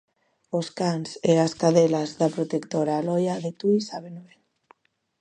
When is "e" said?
1.31-1.33